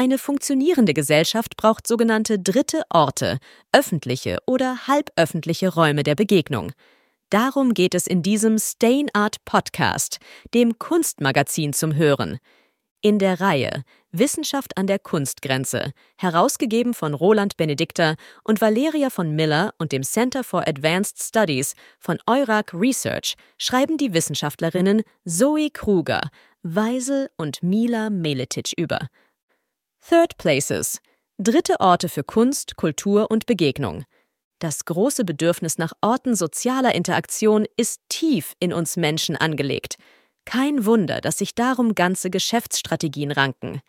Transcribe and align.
Eine 0.00 0.16
funktionierende 0.16 0.94
Gesellschaft 0.94 1.58
braucht 1.58 1.86
sogenannte 1.86 2.38
dritte 2.38 2.84
Orte, 2.88 3.36
öffentliche 3.70 4.38
oder 4.46 4.86
halböffentliche 4.86 5.74
Räume 5.74 6.04
der 6.04 6.14
Begegnung. 6.14 6.72
Darum 7.28 7.74
geht 7.74 7.94
es 7.94 8.06
in 8.06 8.22
diesem 8.22 8.56
Stain 8.56 9.10
Art 9.12 9.44
Podcast, 9.44 10.16
dem 10.54 10.78
Kunstmagazin 10.78 11.74
zum 11.74 11.96
Hören. 11.96 12.38
In 13.02 13.18
der 13.18 13.42
Reihe 13.42 13.84
Wissenschaft 14.10 14.78
an 14.78 14.86
der 14.86 14.98
Kunstgrenze, 14.98 15.92
herausgegeben 16.16 16.94
von 16.94 17.12
Roland 17.12 17.58
Benedikter 17.58 18.16
und 18.42 18.62
Valeria 18.62 19.10
von 19.10 19.36
Miller 19.36 19.74
und 19.76 19.92
dem 19.92 20.02
Center 20.02 20.44
for 20.44 20.66
Advanced 20.66 21.22
Studies 21.22 21.74
von 21.98 22.18
Eurac 22.26 22.72
Research, 22.72 23.34
schreiben 23.58 23.98
die 23.98 24.14
Wissenschaftlerinnen 24.14 25.02
Zoe 25.26 25.68
Kruger, 25.68 26.22
Weisel 26.62 27.28
und 27.36 27.62
Mila 27.62 28.08
Meletic 28.08 28.72
über. 28.78 29.00
Third 30.08 30.36
Places 30.38 31.00
Dritte 31.38 31.80
Orte 31.80 32.08
für 32.08 32.24
Kunst, 32.24 32.76
Kultur 32.76 33.30
und 33.30 33.46
Begegnung. 33.46 34.04
Das 34.58 34.84
große 34.84 35.24
Bedürfnis 35.24 35.78
nach 35.78 35.92
Orten 36.02 36.34
sozialer 36.34 36.94
Interaktion 36.94 37.66
ist 37.76 38.00
tief 38.08 38.54
in 38.60 38.72
uns 38.72 38.96
Menschen 38.96 39.36
angelegt– 39.36 39.96
kein 40.44 40.84
Wunder, 40.84 41.20
dass 41.20 41.38
sich 41.38 41.54
darum 41.54 41.94
ganze 41.94 42.30
Geschäftsstrategien 42.30 43.30
ranken. 43.30 43.80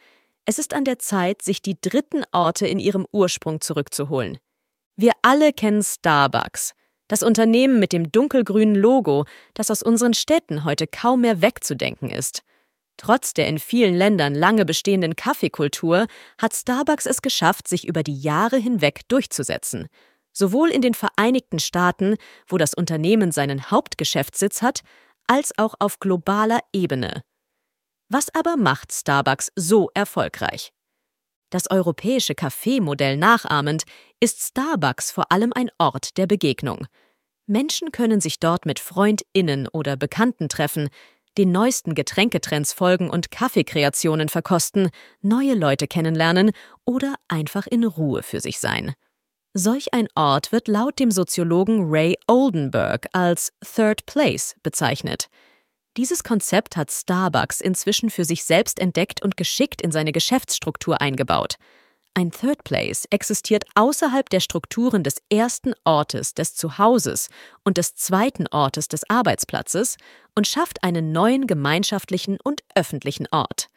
Es 0.45 0.59
ist 0.59 0.73
an 0.73 0.85
der 0.85 0.99
Zeit, 0.99 1.41
sich 1.41 1.61
die 1.61 1.79
dritten 1.79 2.23
Orte 2.31 2.67
in 2.67 2.79
ihrem 2.79 3.07
Ursprung 3.11 3.61
zurückzuholen. 3.61 4.37
Wir 4.95 5.13
alle 5.21 5.53
kennen 5.53 5.83
Starbucks, 5.83 6.73
das 7.07 7.23
Unternehmen 7.23 7.79
mit 7.79 7.93
dem 7.93 8.11
dunkelgrünen 8.11 8.75
Logo, 8.75 9.25
das 9.53 9.71
aus 9.71 9.81
unseren 9.81 10.13
Städten 10.13 10.63
heute 10.63 10.87
kaum 10.87 11.21
mehr 11.21 11.41
wegzudenken 11.41 12.09
ist. 12.09 12.43
Trotz 13.01 13.33
der 13.33 13.47
in 13.47 13.57
vielen 13.57 13.95
Ländern 13.95 14.35
lange 14.35 14.63
bestehenden 14.63 15.15
Kaffeekultur 15.15 16.05
hat 16.37 16.53
Starbucks 16.53 17.07
es 17.07 17.23
geschafft, 17.23 17.67
sich 17.67 17.87
über 17.87 18.03
die 18.03 18.15
Jahre 18.15 18.57
hinweg 18.57 19.07
durchzusetzen. 19.07 19.87
Sowohl 20.31 20.69
in 20.69 20.83
den 20.83 20.93
Vereinigten 20.93 21.57
Staaten, 21.57 22.15
wo 22.47 22.59
das 22.59 22.75
Unternehmen 22.75 23.31
seinen 23.31 23.71
Hauptgeschäftssitz 23.71 24.61
hat, 24.61 24.81
als 25.25 25.57
auch 25.57 25.73
auf 25.79 25.97
globaler 25.99 26.59
Ebene. 26.73 27.23
Was 28.07 28.29
aber 28.35 28.55
macht 28.55 28.93
Starbucks 28.93 29.51
so 29.55 29.89
erfolgreich? 29.95 30.71
Das 31.49 31.71
europäische 31.71 32.35
Kaffeemodell 32.35 33.17
nachahmend 33.17 33.85
ist 34.19 34.43
Starbucks 34.43 35.09
vor 35.09 35.31
allem 35.31 35.53
ein 35.53 35.71
Ort 35.79 36.19
der 36.19 36.27
Begegnung. 36.27 36.85
Menschen 37.47 37.91
können 37.91 38.21
sich 38.21 38.39
dort 38.39 38.67
mit 38.67 38.77
Freundinnen 38.77 39.67
oder 39.67 39.97
Bekannten 39.97 40.49
treffen, 40.49 40.89
den 41.37 41.51
neuesten 41.51 41.95
Getränketrends 41.95 42.73
folgen 42.73 43.09
und 43.09 43.31
Kaffeekreationen 43.31 44.29
verkosten, 44.29 44.89
neue 45.21 45.53
Leute 45.53 45.87
kennenlernen 45.87 46.51
oder 46.85 47.15
einfach 47.27 47.67
in 47.67 47.83
Ruhe 47.83 48.23
für 48.23 48.39
sich 48.39 48.59
sein. 48.59 48.93
Solch 49.53 49.93
ein 49.93 50.07
Ort 50.15 50.51
wird 50.51 50.67
laut 50.67 50.99
dem 50.99 51.11
Soziologen 51.11 51.89
Ray 51.89 52.17
Oldenburg 52.27 53.07
als 53.11 53.51
Third 53.61 54.05
Place 54.05 54.55
bezeichnet. 54.63 55.27
Dieses 55.97 56.23
Konzept 56.23 56.77
hat 56.77 56.89
Starbucks 56.89 57.59
inzwischen 57.59 58.09
für 58.09 58.23
sich 58.23 58.45
selbst 58.45 58.79
entdeckt 58.79 59.21
und 59.21 59.35
geschickt 59.35 59.81
in 59.81 59.91
seine 59.91 60.13
Geschäftsstruktur 60.13 61.01
eingebaut. 61.01 61.55
Ein 62.13 62.31
Third 62.31 62.63
Place 62.65 63.05
existiert 63.09 63.63
außerhalb 63.75 64.29
der 64.29 64.41
Strukturen 64.41 65.03
des 65.03 65.21
ersten 65.29 65.73
Ortes 65.85 66.33
des 66.33 66.55
Zuhauses 66.55 67.29
und 67.63 67.77
des 67.77 67.95
zweiten 67.95 68.47
Ortes 68.51 68.89
des 68.89 69.09
Arbeitsplatzes 69.09 69.97
und 70.35 70.45
schafft 70.45 70.83
einen 70.83 71.13
neuen 71.13 71.47
gemeinschaftlichen 71.47 72.37
und 72.43 72.63
öffentlichen 72.75 73.27
Ort. 73.31 73.67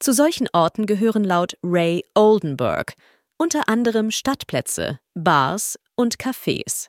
Zu 0.00 0.12
solchen 0.12 0.48
Orten 0.52 0.86
gehören 0.86 1.22
laut 1.24 1.56
Ray 1.62 2.04
Oldenburg 2.14 2.94
unter 3.40 3.70
anderem 3.70 4.10
Stadtplätze, 4.10 5.00
Bars 5.14 5.78
und 5.94 6.18
Cafés. 6.18 6.88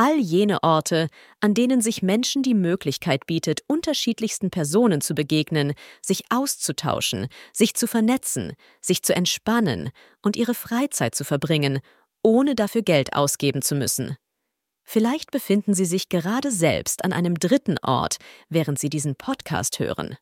All 0.00 0.18
jene 0.18 0.62
Orte, 0.62 1.08
an 1.40 1.52
denen 1.52 1.82
sich 1.82 2.00
Menschen 2.00 2.42
die 2.42 2.54
Möglichkeit 2.54 3.26
bietet, 3.26 3.60
unterschiedlichsten 3.66 4.48
Personen 4.48 5.02
zu 5.02 5.14
begegnen, 5.14 5.74
sich 6.00 6.22
auszutauschen, 6.30 7.26
sich 7.52 7.74
zu 7.74 7.86
vernetzen, 7.86 8.54
sich 8.80 9.02
zu 9.02 9.14
entspannen 9.14 9.90
und 10.22 10.36
ihre 10.36 10.54
Freizeit 10.54 11.14
zu 11.14 11.22
verbringen, 11.22 11.80
ohne 12.22 12.54
dafür 12.54 12.80
Geld 12.80 13.12
ausgeben 13.12 13.60
zu 13.60 13.74
müssen. 13.74 14.16
Vielleicht 14.84 15.32
befinden 15.32 15.74
Sie 15.74 15.84
sich 15.84 16.08
gerade 16.08 16.50
selbst 16.50 17.04
an 17.04 17.12
einem 17.12 17.38
dritten 17.38 17.76
Ort, 17.82 18.16
während 18.48 18.78
Sie 18.78 18.88
diesen 18.88 19.16
Podcast 19.16 19.80
hören. 19.80 20.16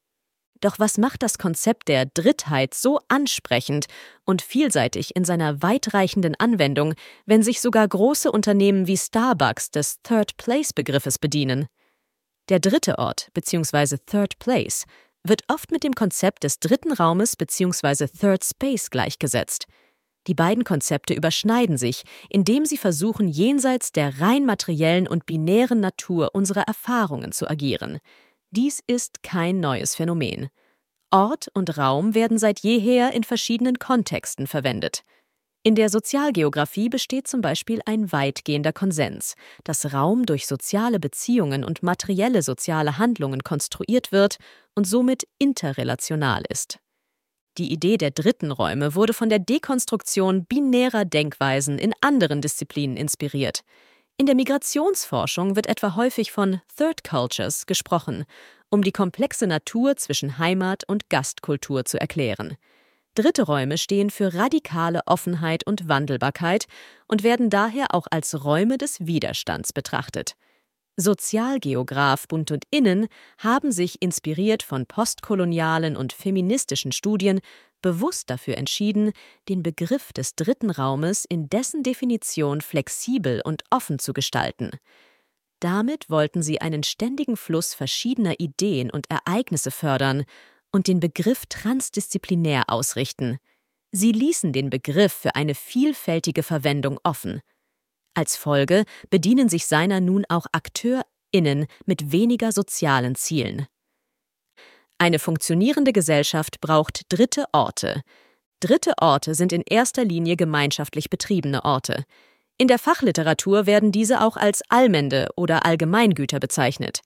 Doch 0.60 0.78
was 0.78 0.98
macht 0.98 1.22
das 1.22 1.38
Konzept 1.38 1.88
der 1.88 2.06
Drittheit 2.06 2.74
so 2.74 3.00
ansprechend 3.08 3.86
und 4.24 4.42
vielseitig 4.42 5.14
in 5.14 5.24
seiner 5.24 5.62
weitreichenden 5.62 6.34
Anwendung, 6.34 6.94
wenn 7.26 7.42
sich 7.42 7.60
sogar 7.60 7.86
große 7.86 8.30
Unternehmen 8.30 8.86
wie 8.86 8.96
Starbucks 8.96 9.70
des 9.70 10.02
Third 10.02 10.36
Place 10.36 10.72
Begriffes 10.72 11.18
bedienen? 11.18 11.66
Der 12.48 12.60
dritte 12.60 12.98
Ort 12.98 13.28
bzw. 13.34 13.98
Third 14.04 14.38
Place 14.38 14.84
wird 15.22 15.42
oft 15.48 15.70
mit 15.70 15.84
dem 15.84 15.94
Konzept 15.94 16.44
des 16.44 16.58
dritten 16.58 16.92
Raumes 16.92 17.36
bzw. 17.36 18.06
Third 18.08 18.44
Space 18.44 18.90
gleichgesetzt. 18.90 19.66
Die 20.26 20.34
beiden 20.34 20.64
Konzepte 20.64 21.14
überschneiden 21.14 21.78
sich, 21.78 22.02
indem 22.28 22.66
sie 22.66 22.76
versuchen, 22.76 23.28
jenseits 23.28 23.92
der 23.92 24.20
rein 24.20 24.44
materiellen 24.44 25.08
und 25.08 25.24
binären 25.26 25.80
Natur 25.80 26.34
unserer 26.34 26.62
Erfahrungen 26.62 27.32
zu 27.32 27.48
agieren. 27.48 27.98
Dies 28.50 28.80
ist 28.86 29.22
kein 29.22 29.60
neues 29.60 29.94
Phänomen. 29.94 30.48
Ort 31.10 31.48
und 31.54 31.76
Raum 31.78 32.14
werden 32.14 32.38
seit 32.38 32.60
jeher 32.60 33.12
in 33.12 33.24
verschiedenen 33.24 33.78
Kontexten 33.78 34.46
verwendet. 34.46 35.04
In 35.62 35.74
der 35.74 35.90
Sozialgeographie 35.90 36.88
besteht 36.88 37.28
zum 37.28 37.40
Beispiel 37.40 37.80
ein 37.84 38.10
weitgehender 38.10 38.72
Konsens, 38.72 39.34
dass 39.64 39.92
Raum 39.92 40.24
durch 40.24 40.46
soziale 40.46 40.98
Beziehungen 40.98 41.64
und 41.64 41.82
materielle 41.82 42.42
soziale 42.42 42.96
Handlungen 42.96 43.42
konstruiert 43.42 44.12
wird 44.12 44.36
und 44.74 44.86
somit 44.86 45.24
interrelational 45.38 46.42
ist. 46.48 46.78
Die 47.58 47.72
Idee 47.72 47.98
der 47.98 48.12
dritten 48.12 48.52
Räume 48.52 48.94
wurde 48.94 49.12
von 49.12 49.28
der 49.28 49.40
Dekonstruktion 49.40 50.46
binärer 50.46 51.04
Denkweisen 51.04 51.78
in 51.78 51.92
anderen 52.00 52.40
Disziplinen 52.40 52.96
inspiriert. 52.96 53.62
In 54.20 54.26
der 54.26 54.34
Migrationsforschung 54.34 55.54
wird 55.54 55.68
etwa 55.68 55.94
häufig 55.94 56.32
von 56.32 56.60
Third 56.76 57.04
Cultures 57.04 57.66
gesprochen, 57.66 58.24
um 58.68 58.82
die 58.82 58.90
komplexe 58.90 59.46
Natur 59.46 59.94
zwischen 59.94 60.38
Heimat 60.38 60.82
und 60.88 61.08
Gastkultur 61.08 61.84
zu 61.84 62.00
erklären. 62.00 62.56
Dritte 63.14 63.44
Räume 63.44 63.78
stehen 63.78 64.10
für 64.10 64.34
radikale 64.34 65.02
Offenheit 65.06 65.64
und 65.64 65.88
Wandelbarkeit 65.88 66.66
und 67.06 67.22
werden 67.22 67.48
daher 67.48 67.94
auch 67.94 68.08
als 68.10 68.44
Räume 68.44 68.76
des 68.76 69.06
Widerstands 69.06 69.72
betrachtet. 69.72 70.34
Sozialgeograf 70.96 72.26
Bund 72.26 72.50
und 72.50 72.64
Innen 72.72 73.06
haben 73.38 73.70
sich 73.70 74.02
inspiriert 74.02 74.64
von 74.64 74.84
postkolonialen 74.84 75.96
und 75.96 76.12
feministischen 76.12 76.90
Studien 76.90 77.38
bewusst 77.82 78.30
dafür 78.30 78.56
entschieden, 78.56 79.12
den 79.48 79.62
Begriff 79.62 80.12
des 80.12 80.34
dritten 80.34 80.70
Raumes 80.70 81.24
in 81.24 81.48
dessen 81.48 81.82
Definition 81.82 82.60
flexibel 82.60 83.40
und 83.44 83.62
offen 83.70 83.98
zu 83.98 84.12
gestalten. 84.12 84.70
Damit 85.60 86.08
wollten 86.08 86.42
sie 86.42 86.60
einen 86.60 86.82
ständigen 86.82 87.36
Fluss 87.36 87.74
verschiedener 87.74 88.38
Ideen 88.38 88.90
und 88.90 89.10
Ereignisse 89.10 89.70
fördern 89.70 90.24
und 90.70 90.86
den 90.86 91.00
Begriff 91.00 91.46
transdisziplinär 91.46 92.64
ausrichten. 92.68 93.38
Sie 93.90 94.12
ließen 94.12 94.52
den 94.52 94.70
Begriff 94.70 95.12
für 95.12 95.34
eine 95.34 95.54
vielfältige 95.54 96.42
Verwendung 96.42 97.00
offen. 97.02 97.40
Als 98.14 98.36
Folge 98.36 98.84
bedienen 99.10 99.48
sich 99.48 99.66
seiner 99.66 100.00
nun 100.00 100.24
auch 100.28 100.46
AkteurInnen 100.52 101.66
mit 101.86 102.12
weniger 102.12 102.52
sozialen 102.52 103.14
Zielen. 103.14 103.66
Eine 104.98 105.20
funktionierende 105.20 105.92
Gesellschaft 105.92 106.60
braucht 106.60 107.02
dritte 107.08 107.46
Orte. 107.52 108.02
Dritte 108.60 108.94
Orte 109.00 109.36
sind 109.36 109.52
in 109.52 109.62
erster 109.62 110.04
Linie 110.04 110.36
gemeinschaftlich 110.36 111.08
betriebene 111.08 111.64
Orte. 111.64 112.04
In 112.58 112.66
der 112.66 112.80
Fachliteratur 112.80 113.66
werden 113.66 113.92
diese 113.92 114.20
auch 114.20 114.36
als 114.36 114.62
Allmende 114.68 115.28
oder 115.36 115.64
Allgemeingüter 115.64 116.40
bezeichnet. 116.40 117.00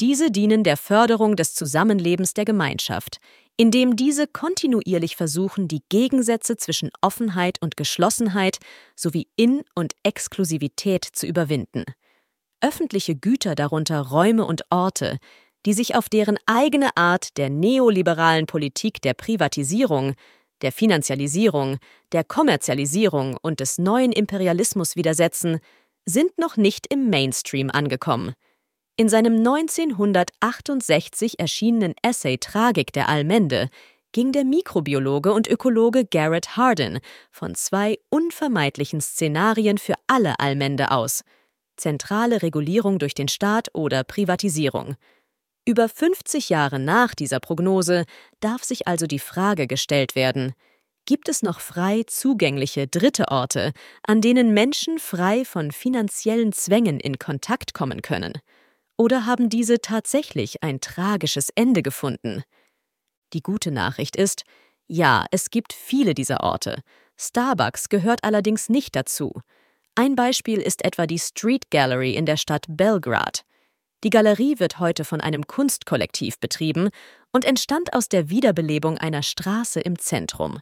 Diese 0.00 0.32
dienen 0.32 0.64
der 0.64 0.76
Förderung 0.76 1.36
des 1.36 1.54
Zusammenlebens 1.54 2.34
der 2.34 2.44
Gemeinschaft, 2.44 3.18
indem 3.56 3.94
diese 3.94 4.26
kontinuierlich 4.26 5.14
versuchen, 5.14 5.68
die 5.68 5.82
Gegensätze 5.90 6.56
zwischen 6.56 6.90
Offenheit 7.02 7.58
und 7.60 7.76
Geschlossenheit 7.76 8.58
sowie 8.96 9.28
In- 9.36 9.62
und 9.76 9.94
Exklusivität 10.02 11.04
zu 11.04 11.26
überwinden. 11.26 11.84
Öffentliche 12.60 13.14
Güter, 13.14 13.54
darunter 13.54 14.00
Räume 14.00 14.44
und 14.44 14.62
Orte, 14.70 15.18
die 15.66 15.74
sich 15.74 15.94
auf 15.94 16.08
deren 16.08 16.38
eigene 16.46 16.96
Art 16.96 17.36
der 17.36 17.50
neoliberalen 17.50 18.46
Politik 18.46 19.02
der 19.02 19.14
Privatisierung, 19.14 20.14
der 20.62 20.72
Finanzialisierung, 20.72 21.78
der 22.12 22.24
Kommerzialisierung 22.24 23.36
und 23.40 23.60
des 23.60 23.78
neuen 23.78 24.10
Imperialismus 24.12 24.96
widersetzen, 24.96 25.60
sind 26.06 26.36
noch 26.38 26.56
nicht 26.56 26.92
im 26.92 27.10
Mainstream 27.10 27.70
angekommen. 27.70 28.32
In 28.96 29.08
seinem 29.08 29.36
1968 29.36 31.38
erschienenen 31.38 31.94
Essay 32.02 32.38
Tragik 32.38 32.92
der 32.92 33.08
Allmende 33.08 33.68
ging 34.12 34.32
der 34.32 34.44
Mikrobiologe 34.44 35.32
und 35.32 35.48
Ökologe 35.48 36.04
Garrett 36.04 36.56
Hardin 36.56 36.98
von 37.30 37.54
zwei 37.54 37.98
unvermeidlichen 38.10 39.00
Szenarien 39.00 39.78
für 39.78 39.94
alle 40.06 40.38
Allmende 40.40 40.90
aus. 40.90 41.22
Zentrale 41.76 42.42
Regulierung 42.42 42.98
durch 42.98 43.14
den 43.14 43.28
Staat 43.28 43.68
oder 43.72 44.04
Privatisierung. 44.04 44.96
Über 45.66 45.88
50 45.88 46.48
Jahre 46.48 46.78
nach 46.78 47.14
dieser 47.14 47.38
Prognose 47.38 48.04
darf 48.40 48.64
sich 48.64 48.88
also 48.88 49.06
die 49.06 49.18
Frage 49.18 49.66
gestellt 49.66 50.14
werden, 50.14 50.54
gibt 51.06 51.28
es 51.28 51.42
noch 51.42 51.60
frei 51.60 52.04
zugängliche 52.06 52.86
dritte 52.86 53.28
Orte, 53.28 53.72
an 54.02 54.20
denen 54.20 54.54
Menschen 54.54 54.98
frei 54.98 55.44
von 55.44 55.70
finanziellen 55.70 56.52
Zwängen 56.52 57.00
in 57.00 57.18
Kontakt 57.18 57.74
kommen 57.74 58.02
können? 58.02 58.34
Oder 58.96 59.26
haben 59.26 59.48
diese 59.48 59.80
tatsächlich 59.80 60.62
ein 60.62 60.80
tragisches 60.80 61.50
Ende 61.54 61.82
gefunden? 61.82 62.42
Die 63.32 63.42
gute 63.42 63.70
Nachricht 63.70 64.16
ist, 64.16 64.44
ja, 64.86 65.26
es 65.30 65.50
gibt 65.50 65.72
viele 65.72 66.14
dieser 66.14 66.42
Orte. 66.42 66.82
Starbucks 67.16 67.88
gehört 67.88 68.24
allerdings 68.24 68.68
nicht 68.68 68.96
dazu. 68.96 69.32
Ein 69.94 70.16
Beispiel 70.16 70.60
ist 70.60 70.84
etwa 70.84 71.06
die 71.06 71.18
Street 71.18 71.70
Gallery 71.70 72.14
in 72.14 72.26
der 72.26 72.36
Stadt 72.36 72.64
Belgrad. 72.68 73.44
Die 74.02 74.10
Galerie 74.10 74.58
wird 74.58 74.78
heute 74.78 75.04
von 75.04 75.20
einem 75.20 75.46
Kunstkollektiv 75.46 76.38
betrieben 76.38 76.88
und 77.32 77.44
entstand 77.44 77.92
aus 77.92 78.08
der 78.08 78.30
Wiederbelebung 78.30 78.96
einer 78.96 79.22
Straße 79.22 79.80
im 79.80 79.98
Zentrum. 79.98 80.60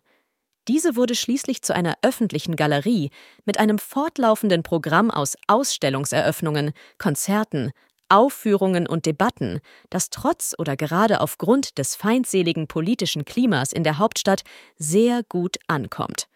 Diese 0.66 0.96
wurde 0.96 1.14
schließlich 1.14 1.62
zu 1.62 1.74
einer 1.74 1.94
öffentlichen 2.02 2.56
Galerie 2.56 3.10
mit 3.44 3.58
einem 3.58 3.78
fortlaufenden 3.78 4.62
Programm 4.62 5.10
aus 5.10 5.36
Ausstellungseröffnungen, 5.46 6.72
Konzerten, 6.98 7.70
Aufführungen 8.08 8.86
und 8.86 9.06
Debatten, 9.06 9.60
das 9.88 10.10
trotz 10.10 10.54
oder 10.58 10.76
gerade 10.76 11.20
aufgrund 11.20 11.78
des 11.78 11.94
feindseligen 11.94 12.66
politischen 12.66 13.24
Klimas 13.24 13.72
in 13.72 13.84
der 13.84 13.98
Hauptstadt 13.98 14.42
sehr 14.76 15.22
gut 15.28 15.58
ankommt. 15.68 16.26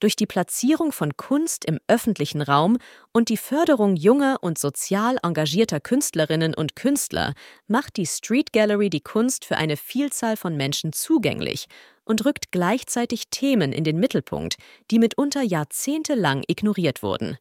Durch 0.00 0.14
die 0.14 0.26
Platzierung 0.26 0.92
von 0.92 1.16
Kunst 1.16 1.64
im 1.64 1.80
öffentlichen 1.88 2.40
Raum 2.40 2.78
und 3.12 3.28
die 3.30 3.36
Förderung 3.36 3.96
junger 3.96 4.38
und 4.42 4.56
sozial 4.56 5.18
engagierter 5.24 5.80
Künstlerinnen 5.80 6.54
und 6.54 6.76
Künstler 6.76 7.34
macht 7.66 7.96
die 7.96 8.06
Street 8.06 8.52
Gallery 8.52 8.90
die 8.90 9.00
Kunst 9.00 9.44
für 9.44 9.56
eine 9.56 9.76
Vielzahl 9.76 10.36
von 10.36 10.56
Menschen 10.56 10.92
zugänglich 10.92 11.66
und 12.04 12.24
rückt 12.24 12.52
gleichzeitig 12.52 13.28
Themen 13.30 13.72
in 13.72 13.82
den 13.82 13.98
Mittelpunkt, 13.98 14.56
die 14.92 15.00
mitunter 15.00 15.42
jahrzehntelang 15.42 16.44
ignoriert 16.46 17.02
wurden. 17.02 17.36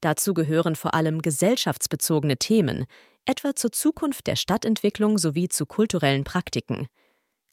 Dazu 0.00 0.34
gehören 0.34 0.74
vor 0.74 0.92
allem 0.94 1.22
gesellschaftsbezogene 1.22 2.36
Themen, 2.36 2.86
etwa 3.26 3.54
zur 3.54 3.72
Zukunft 3.72 4.26
der 4.26 4.36
Stadtentwicklung 4.36 5.18
sowie 5.18 5.48
zu 5.48 5.66
kulturellen 5.66 6.24
Praktiken. 6.24 6.88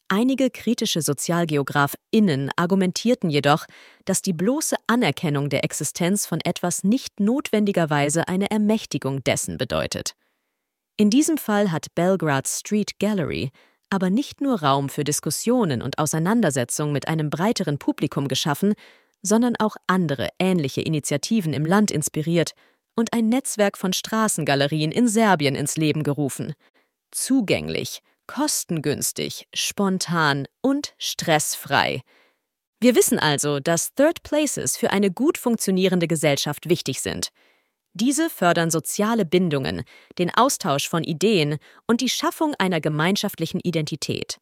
Einige 0.08 0.50
kritische 0.50 1.02
SozialgeografInnen 1.02 2.50
argumentierten 2.56 3.30
jedoch, 3.30 3.66
dass 4.04 4.22
die 4.22 4.32
bloße 4.32 4.76
Anerkennung 4.86 5.48
der 5.48 5.64
Existenz 5.64 6.26
von 6.26 6.40
etwas 6.44 6.84
nicht 6.84 7.20
notwendigerweise 7.20 8.28
eine 8.28 8.50
Ermächtigung 8.50 9.24
dessen 9.24 9.56
bedeutet. 9.56 10.14
In 10.96 11.10
diesem 11.10 11.38
Fall 11.38 11.72
hat 11.72 11.94
Belgrads 11.94 12.60
Street 12.60 12.98
Gallery 12.98 13.50
aber 13.94 14.10
nicht 14.10 14.40
nur 14.40 14.60
Raum 14.60 14.88
für 14.88 15.04
Diskussionen 15.04 15.80
und 15.80 15.98
Auseinandersetzung 15.98 16.90
mit 16.90 17.06
einem 17.06 17.30
breiteren 17.30 17.78
Publikum 17.78 18.26
geschaffen, 18.26 18.74
sondern 19.22 19.54
auch 19.56 19.76
andere 19.86 20.30
ähnliche 20.40 20.80
Initiativen 20.80 21.52
im 21.52 21.64
Land 21.64 21.92
inspiriert 21.92 22.54
und 22.96 23.12
ein 23.12 23.28
Netzwerk 23.28 23.78
von 23.78 23.92
Straßengalerien 23.92 24.90
in 24.90 25.06
Serbien 25.06 25.54
ins 25.54 25.76
Leben 25.76 26.02
gerufen. 26.02 26.54
Zugänglich, 27.12 28.00
kostengünstig, 28.26 29.46
spontan 29.54 30.46
und 30.60 30.94
stressfrei. 30.98 32.02
Wir 32.80 32.94
wissen 32.94 33.18
also, 33.18 33.60
dass 33.60 33.94
Third 33.94 34.22
Places 34.22 34.76
für 34.76 34.90
eine 34.90 35.10
gut 35.10 35.38
funktionierende 35.38 36.06
Gesellschaft 36.06 36.68
wichtig 36.68 37.00
sind. 37.00 37.30
Diese 37.94 38.28
fördern 38.28 38.70
soziale 38.70 39.24
Bindungen, 39.24 39.84
den 40.18 40.34
Austausch 40.34 40.88
von 40.88 41.04
Ideen 41.04 41.58
und 41.86 42.00
die 42.00 42.08
Schaffung 42.08 42.54
einer 42.58 42.80
gemeinschaftlichen 42.80 43.60
Identität. 43.60 44.38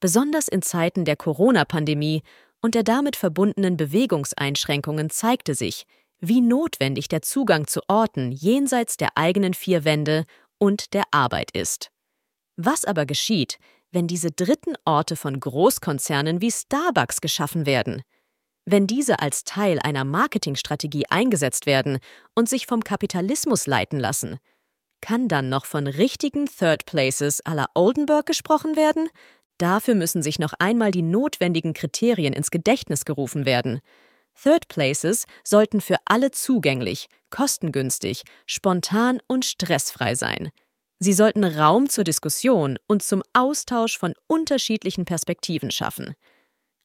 Besonders 0.00 0.48
in 0.48 0.60
Zeiten 0.60 1.04
der 1.04 1.16
Corona-Pandemie 1.16 2.22
und 2.60 2.74
der 2.74 2.82
damit 2.82 3.16
verbundenen 3.16 3.76
Bewegungseinschränkungen 3.76 5.08
zeigte 5.08 5.54
sich, 5.54 5.84
wie 6.20 6.40
notwendig 6.40 7.08
der 7.08 7.22
Zugang 7.22 7.66
zu 7.66 7.80
Orten 7.88 8.30
jenseits 8.32 8.96
der 8.96 9.16
eigenen 9.16 9.54
vier 9.54 9.84
Wände 9.84 10.24
und 10.58 10.94
der 10.94 11.04
Arbeit 11.10 11.50
ist. 11.52 11.90
Was 12.56 12.84
aber 12.84 13.06
geschieht, 13.06 13.58
wenn 13.90 14.06
diese 14.06 14.30
dritten 14.30 14.74
Orte 14.84 15.16
von 15.16 15.38
Großkonzernen 15.38 16.40
wie 16.40 16.50
Starbucks 16.50 17.20
geschaffen 17.20 17.66
werden? 17.66 18.02
Wenn 18.64 18.86
diese 18.86 19.20
als 19.20 19.44
Teil 19.44 19.78
einer 19.78 20.04
Marketingstrategie 20.04 21.04
eingesetzt 21.10 21.66
werden 21.66 21.98
und 22.34 22.48
sich 22.48 22.66
vom 22.66 22.82
Kapitalismus 22.82 23.66
leiten 23.66 24.00
lassen, 24.00 24.38
kann 25.00 25.28
dann 25.28 25.50
noch 25.50 25.66
von 25.66 25.86
richtigen 25.86 26.46
Third 26.46 26.86
Places 26.86 27.44
à 27.44 27.54
la 27.54 27.66
Oldenburg 27.74 28.24
gesprochen 28.24 28.74
werden, 28.74 29.10
Dafür 29.58 29.94
müssen 29.94 30.22
sich 30.22 30.38
noch 30.38 30.52
einmal 30.58 30.90
die 30.90 31.02
notwendigen 31.02 31.74
Kriterien 31.74 32.32
ins 32.32 32.50
Gedächtnis 32.50 33.04
gerufen 33.04 33.46
werden. 33.46 33.80
Third 34.40 34.66
Places 34.66 35.26
sollten 35.44 35.80
für 35.80 35.96
alle 36.06 36.32
zugänglich, 36.32 37.06
kostengünstig, 37.30 38.22
spontan 38.46 39.20
und 39.28 39.44
stressfrei 39.44 40.16
sein. 40.16 40.50
Sie 40.98 41.12
sollten 41.12 41.44
Raum 41.44 41.88
zur 41.88 42.04
Diskussion 42.04 42.78
und 42.86 43.02
zum 43.02 43.22
Austausch 43.32 43.98
von 43.98 44.14
unterschiedlichen 44.26 45.04
Perspektiven 45.04 45.70
schaffen. 45.70 46.14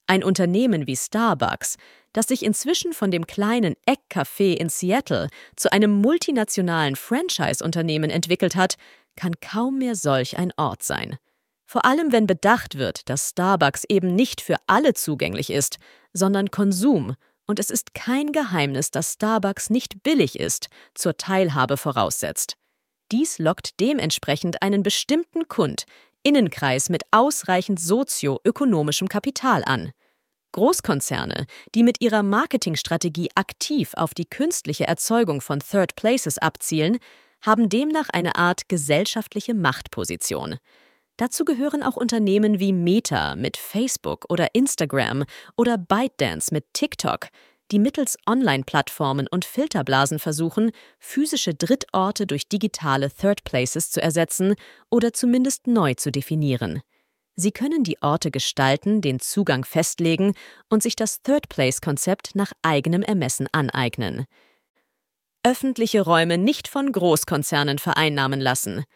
Ein 0.07 0.23
Unternehmen 0.23 0.87
wie 0.87 0.95
Starbucks, 0.95 1.77
das 2.13 2.27
sich 2.27 2.43
inzwischen 2.43 2.93
von 2.93 3.11
dem 3.11 3.27
kleinen 3.27 3.75
Eckcafé 3.87 4.55
in 4.55 4.69
Seattle 4.69 5.29
zu 5.55 5.71
einem 5.71 5.91
multinationalen 5.91 6.95
Franchise-Unternehmen 6.95 8.09
entwickelt 8.09 8.55
hat, 8.55 8.75
kann 9.15 9.33
kaum 9.39 9.77
mehr 9.77 9.95
solch 9.95 10.37
ein 10.37 10.51
Ort 10.57 10.81
sein. 10.81 11.17
Vor 11.65 11.85
allem 11.85 12.11
wenn 12.11 12.25
bedacht 12.25 12.79
wird, 12.79 13.07
dass 13.09 13.29
Starbucks 13.29 13.83
eben 13.89 14.15
nicht 14.15 14.41
für 14.41 14.55
alle 14.65 14.95
zugänglich 14.95 15.51
ist, 15.51 15.77
sondern 16.13 16.49
Konsum, 16.49 17.15
und 17.45 17.59
es 17.59 17.69
ist 17.69 17.93
kein 17.93 18.31
Geheimnis, 18.31 18.89
dass 18.89 19.13
Starbucks 19.13 19.69
nicht 19.69 20.01
billig 20.01 20.39
ist, 20.39 20.69
zur 20.95 21.17
Teilhabe 21.17 21.77
voraussetzt. 21.77 22.58
Dies 23.11 23.39
lockt 23.39 23.79
dementsprechend 23.79 24.61
einen 24.61 24.83
bestimmten 24.83 25.47
Kund, 25.47 25.85
Innenkreis 26.23 26.89
mit 26.89 27.03
ausreichend 27.11 27.79
sozioökonomischem 27.79 29.07
Kapital 29.07 29.63
an. 29.65 29.91
Großkonzerne, 30.51 31.45
die 31.75 31.83
mit 31.83 32.01
ihrer 32.01 32.23
Marketingstrategie 32.23 33.29
aktiv 33.35 33.93
auf 33.95 34.13
die 34.13 34.25
künstliche 34.25 34.87
Erzeugung 34.87 35.41
von 35.41 35.59
Third 35.59 35.95
Places 35.95 36.37
abzielen, 36.37 36.97
haben 37.41 37.69
demnach 37.69 38.09
eine 38.09 38.35
Art 38.35 38.67
gesellschaftliche 38.67 39.53
Machtposition. 39.53 40.57
Dazu 41.17 41.45
gehören 41.45 41.83
auch 41.83 41.97
Unternehmen 41.97 42.59
wie 42.59 42.73
Meta 42.73 43.35
mit 43.35 43.57
Facebook 43.57 44.25
oder 44.29 44.53
Instagram 44.53 45.25
oder 45.57 45.77
ByteDance 45.77 46.53
mit 46.53 46.65
TikTok, 46.73 47.27
die 47.71 47.79
mittels 47.79 48.17
Online-Plattformen 48.27 49.27
und 49.27 49.45
Filterblasen 49.45 50.19
versuchen, 50.19 50.71
physische 50.99 51.53
Drittorte 51.53 52.27
durch 52.27 52.47
digitale 52.47 53.11
Third 53.11 53.43
Places 53.43 53.91
zu 53.91 54.01
ersetzen 54.01 54.55
oder 54.89 55.13
zumindest 55.13 55.67
neu 55.67 55.93
zu 55.93 56.11
definieren. 56.11 56.81
Sie 57.35 57.51
können 57.51 57.83
die 57.83 58.01
Orte 58.01 58.31
gestalten, 58.31 59.01
den 59.01 59.19
Zugang 59.19 59.63
festlegen 59.63 60.33
und 60.69 60.83
sich 60.83 60.95
das 60.95 61.21
Third 61.21 61.47
Place-Konzept 61.47 62.35
nach 62.35 62.51
eigenem 62.61 63.01
Ermessen 63.01 63.47
aneignen. 63.51 64.25
Öffentliche 65.43 66.01
Räume 66.01 66.37
nicht 66.37 66.67
von 66.67 66.91
Großkonzernen 66.91 67.79
vereinnahmen 67.79 68.41
lassen– 68.41 68.83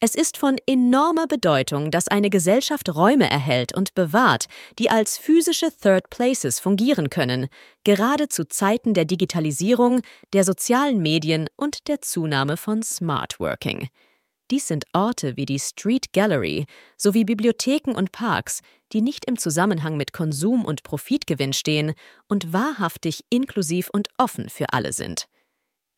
es 0.00 0.14
ist 0.14 0.36
von 0.36 0.56
enormer 0.66 1.26
Bedeutung, 1.26 1.90
dass 1.90 2.06
eine 2.06 2.30
Gesellschaft 2.30 2.94
Räume 2.94 3.28
erhält 3.28 3.74
und 3.74 3.94
bewahrt, 3.94 4.46
die 4.78 4.90
als 4.90 5.18
physische 5.18 5.70
Third 5.76 6.08
Places 6.08 6.60
fungieren 6.60 7.10
können, 7.10 7.48
gerade 7.82 8.28
zu 8.28 8.46
Zeiten 8.46 8.94
der 8.94 9.06
Digitalisierung, 9.06 10.02
der 10.32 10.44
sozialen 10.44 11.02
Medien 11.02 11.48
und 11.56 11.88
der 11.88 12.00
Zunahme 12.00 12.56
von 12.56 12.82
Smart 12.82 13.40
Working. 13.40 13.88
Dies 14.50 14.68
sind 14.68 14.84
Orte 14.92 15.36
wie 15.36 15.46
die 15.46 15.58
Street 15.58 16.12
Gallery 16.12 16.66
sowie 16.96 17.24
Bibliotheken 17.24 17.94
und 17.94 18.12
Parks, 18.12 18.60
die 18.92 19.02
nicht 19.02 19.26
im 19.26 19.36
Zusammenhang 19.36 19.96
mit 19.96 20.12
Konsum 20.12 20.64
und 20.64 20.84
Profitgewinn 20.84 21.52
stehen 21.52 21.92
und 22.28 22.52
wahrhaftig 22.52 23.24
inklusiv 23.30 23.90
und 23.92 24.08
offen 24.16 24.48
für 24.48 24.72
alle 24.72 24.92
sind. 24.92 25.26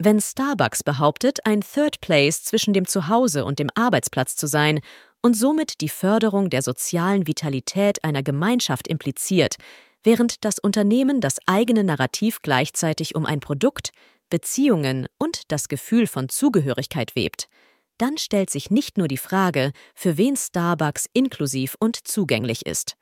Wenn 0.02 0.18
Starbucks 0.18 0.82
behauptet, 0.82 1.44
ein 1.44 1.60
Third 1.60 2.00
Place 2.00 2.42
zwischen 2.42 2.72
dem 2.72 2.86
Zuhause 2.86 3.44
und 3.44 3.58
dem 3.58 3.68
Arbeitsplatz 3.74 4.34
zu 4.34 4.46
sein 4.46 4.80
und 5.20 5.34
somit 5.34 5.82
die 5.82 5.90
Förderung 5.90 6.48
der 6.48 6.62
sozialen 6.62 7.26
Vitalität 7.26 8.02
einer 8.02 8.22
Gemeinschaft 8.22 8.88
impliziert, 8.88 9.56
während 10.02 10.42
das 10.46 10.58
Unternehmen 10.58 11.20
das 11.20 11.36
eigene 11.44 11.84
Narrativ 11.84 12.40
gleichzeitig 12.40 13.14
um 13.14 13.26
ein 13.26 13.40
Produkt, 13.40 13.90
Beziehungen 14.30 15.06
und 15.18 15.52
das 15.52 15.68
Gefühl 15.68 16.06
von 16.06 16.30
Zugehörigkeit 16.30 17.14
webt, 17.14 17.50
dann 17.98 18.16
stellt 18.16 18.48
sich 18.48 18.70
nicht 18.70 18.96
nur 18.96 19.06
die 19.06 19.18
Frage, 19.18 19.70
für 19.94 20.16
wen 20.16 20.34
Starbucks 20.34 21.10
inklusiv 21.12 21.76
und 21.78 22.08
zugänglich 22.08 22.64
ist. 22.64 22.96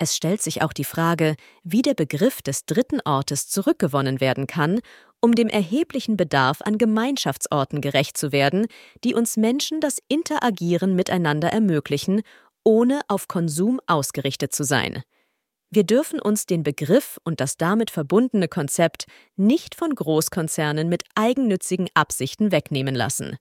Es 0.00 0.14
stellt 0.14 0.40
sich 0.40 0.62
auch 0.62 0.72
die 0.72 0.84
Frage, 0.84 1.34
wie 1.64 1.82
der 1.82 1.94
Begriff 1.94 2.40
des 2.40 2.64
dritten 2.66 3.00
Ortes 3.04 3.48
zurückgewonnen 3.48 4.20
werden 4.20 4.46
kann, 4.46 4.80
um 5.20 5.34
dem 5.34 5.48
erheblichen 5.48 6.16
Bedarf 6.16 6.62
an 6.62 6.78
Gemeinschaftsorten 6.78 7.80
gerecht 7.80 8.16
zu 8.16 8.32
werden, 8.32 8.66
die 9.04 9.14
uns 9.14 9.36
Menschen 9.36 9.80
das 9.80 9.98
Interagieren 10.08 10.94
miteinander 10.94 11.48
ermöglichen, 11.48 12.22
ohne 12.64 13.00
auf 13.08 13.28
Konsum 13.28 13.80
ausgerichtet 13.86 14.54
zu 14.54 14.64
sein. 14.64 15.02
Wir 15.70 15.84
dürfen 15.84 16.20
uns 16.20 16.46
den 16.46 16.62
Begriff 16.62 17.18
und 17.24 17.40
das 17.40 17.56
damit 17.56 17.90
verbundene 17.90 18.48
Konzept 18.48 19.04
nicht 19.36 19.74
von 19.74 19.94
Großkonzernen 19.94 20.88
mit 20.88 21.04
eigennützigen 21.14 21.88
Absichten 21.94 22.52
wegnehmen 22.52 22.94
lassen. 22.94 23.36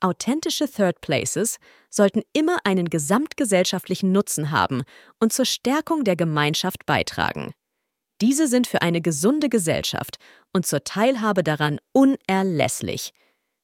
Authentische 0.00 0.70
Third 0.70 1.00
Places 1.00 1.58
sollten 1.90 2.22
immer 2.32 2.58
einen 2.64 2.88
gesamtgesellschaftlichen 2.88 4.12
Nutzen 4.12 4.50
haben 4.50 4.82
und 5.18 5.32
zur 5.32 5.44
Stärkung 5.44 6.04
der 6.04 6.16
Gemeinschaft 6.16 6.86
beitragen. 6.86 7.52
Diese 8.20 8.48
sind 8.48 8.66
für 8.66 8.82
eine 8.82 9.00
gesunde 9.00 9.48
Gesellschaft 9.48 10.18
und 10.52 10.66
zur 10.66 10.84
Teilhabe 10.84 11.44
daran 11.44 11.78
unerlässlich. 11.92 13.12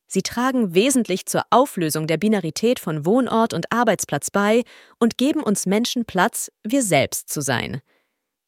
Sie 0.07 0.23
tragen 0.23 0.75
wesentlich 0.75 1.27
zur 1.27 1.43
Auflösung 1.51 2.07
der 2.07 2.19
Binarität 2.19 2.79
von 2.79 3.05
Wohnort 3.05 3.53
und 3.53 3.73
Arbeitsplatz 3.73 4.31
bei 4.31 4.63
und 5.01 5.19
geben 5.19 5.43
uns 5.43 5.67
Menschen 5.67 6.05
Platz, 6.05 6.53
wir 6.63 6.83
selbst 6.83 7.31
zu 7.31 7.41
sein. 7.41 7.81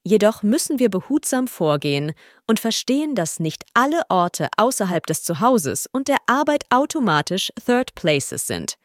Jedoch 0.05 0.45
müssen 0.45 0.79
wir 0.79 0.89
behutsam 0.89 1.49
vorgehen 1.49 2.13
und 2.47 2.61
verstehen, 2.61 3.17
dass 3.17 3.41
nicht 3.41 3.65
alle 3.75 4.03
Orte 4.09 4.49
außerhalb 4.57 5.05
des 5.05 5.25
Zuhauses 5.25 5.89
und 5.91 6.07
der 6.07 6.19
Arbeit 6.27 6.65
automatisch 6.71 7.51
Third 7.65 7.97
Places 7.97 8.47
sind. 8.47 8.77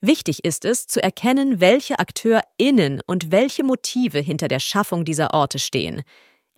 Wichtig 0.00 0.44
ist 0.44 0.64
es, 0.64 0.86
zu 0.86 1.02
erkennen, 1.02 1.60
welche 1.60 1.98
AkteurInnen 1.98 3.02
und 3.04 3.32
welche 3.32 3.64
Motive 3.64 4.20
hinter 4.20 4.46
der 4.46 4.60
Schaffung 4.60 5.04
dieser 5.04 5.34
Orte 5.34 5.58
stehen. 5.58 6.02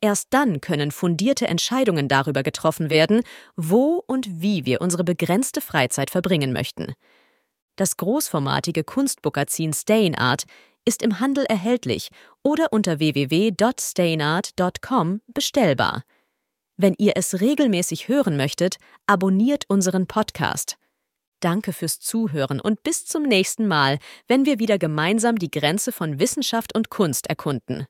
Erst 0.05 0.27
dann 0.31 0.61
können 0.61 0.91
fundierte 0.91 1.47
Entscheidungen 1.47 2.09
darüber 2.09 2.43
getroffen 2.43 2.91
werden, 2.91 3.23
wo 3.55 4.03
und 4.05 4.43
wie 4.43 4.67
wir 4.67 4.81
unsere 4.81 5.05
begrenzte 5.05 5.61
Freizeit 5.61 6.11
verbringen 6.11 6.53
möchten. 6.53 6.95
Das 7.77 7.97
großformatige 7.97 8.83
Kunstbookazin 8.83 9.73
Staying 9.73 10.17
Art 10.17 10.43
ist 10.85 11.03
im 11.03 11.21
Handel 11.21 11.45
erhältlich 11.45 12.09
oder 12.43 12.73
unter 12.73 12.99
www.stainart.com 12.99 15.21
bestellbar. 15.29 16.03
Wenn 16.77 16.97
ihr 16.99 17.13
es 17.15 17.41
regelmäßig 17.41 18.09
hören 18.09 18.37
möchtet, 18.37 18.79
abonniert 19.07 19.67
unseren 19.69 20.09
Podcast. 20.09 20.79
Danke 21.39 21.73
fürs 21.73 22.01
Zuhören 22.01 22.61
und 22.61 22.83
bis 22.83 23.07
zum 23.07 23.23
nächsten 23.23 23.69
Mal, 23.69 24.01
wenn 24.27 24.47
wir 24.47 24.59
wieder 24.59 24.79
gemeinsam 24.79 25.37
die 25.37 25.53
Grenze 25.53 25.93
von 25.93 26.19
Wissenschaft 26.19 26.75
und 26.75 26.91
Kunst 26.91 27.29
erkunden. 27.29 27.87